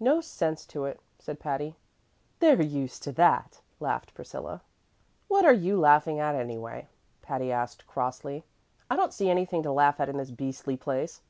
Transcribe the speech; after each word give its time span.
"No 0.00 0.20
sense 0.20 0.66
to 0.66 0.84
it," 0.84 1.00
said 1.18 1.40
Patty. 1.40 1.76
"They're 2.40 2.60
used 2.60 3.02
to 3.04 3.12
that," 3.12 3.62
laughed 3.80 4.12
Priscilla. 4.12 4.60
"What 5.28 5.46
are 5.46 5.54
you 5.54 5.80
laughing 5.80 6.20
at, 6.20 6.34
anyway?" 6.34 6.88
Patty 7.22 7.50
asked 7.50 7.86
crossly. 7.86 8.44
"I 8.90 8.96
don't 8.96 9.14
see 9.14 9.30
anything 9.30 9.62
to 9.62 9.72
laugh 9.72 9.98
at 9.98 10.10
in 10.10 10.18
this 10.18 10.30
beastly 10.30 10.76
place. 10.76 11.22